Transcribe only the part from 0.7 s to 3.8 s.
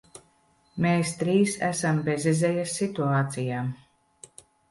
Mēs trīs esam bezizejas situācijā.